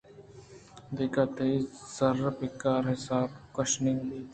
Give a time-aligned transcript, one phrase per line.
[0.97, 1.53] دگہ تئی
[1.95, 4.27] زرّ ءُپگار ءِحساب گشّینگ بنت